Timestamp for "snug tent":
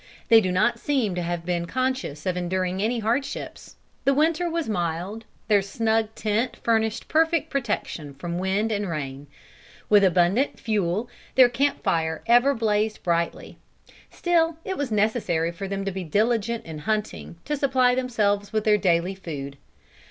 5.61-6.55